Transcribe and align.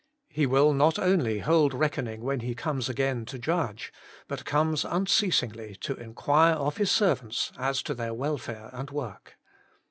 He 0.29 0.47
will 0.47 0.73
not 0.73 0.97
only 0.97 1.41
hold 1.41 1.75
reckoning 1.75 2.21
when 2.23 2.39
He 2.39 2.55
comes 2.55 2.89
again 2.89 3.23
to 3.25 3.37
judge, 3.37 3.93
but 4.27 4.45
comes 4.45 4.83
unceasingly 4.83 5.75
to 5.81 5.93
inquire 5.93 6.55
of 6.55 6.77
His 6.77 6.89
servants 6.89 7.51
as 7.55 7.83
to 7.83 7.93
their 7.93 8.15
welfare 8.15 8.71
and 8.73 8.89
work. 8.89 9.37